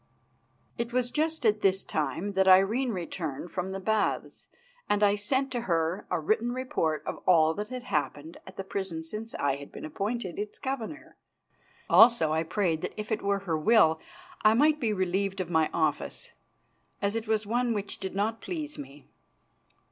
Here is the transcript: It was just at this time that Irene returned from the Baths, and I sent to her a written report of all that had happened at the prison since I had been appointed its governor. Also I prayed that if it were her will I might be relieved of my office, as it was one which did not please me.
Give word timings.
It 0.79 0.91
was 0.91 1.11
just 1.11 1.45
at 1.45 1.61
this 1.61 1.83
time 1.83 2.31
that 2.33 2.47
Irene 2.47 2.89
returned 2.91 3.51
from 3.51 3.71
the 3.71 3.79
Baths, 3.79 4.47
and 4.89 5.03
I 5.03 5.15
sent 5.15 5.51
to 5.51 5.61
her 5.61 6.07
a 6.09 6.19
written 6.19 6.53
report 6.53 7.03
of 7.05 7.17
all 7.27 7.53
that 7.53 7.67
had 7.69 7.83
happened 7.83 8.37
at 8.47 8.57
the 8.57 8.63
prison 8.63 9.03
since 9.03 9.35
I 9.35 9.57
had 9.57 9.71
been 9.71 9.85
appointed 9.85 10.39
its 10.39 10.57
governor. 10.57 11.17
Also 11.87 12.31
I 12.31 12.41
prayed 12.41 12.81
that 12.81 12.99
if 12.99 13.11
it 13.11 13.21
were 13.21 13.41
her 13.45 13.55
will 13.59 13.99
I 14.43 14.55
might 14.55 14.79
be 14.79 14.91
relieved 14.91 15.39
of 15.39 15.51
my 15.51 15.69
office, 15.71 16.31
as 16.99 17.13
it 17.15 17.27
was 17.27 17.45
one 17.45 17.71
which 17.71 17.99
did 17.99 18.15
not 18.15 18.41
please 18.41 18.79
me. 18.79 19.07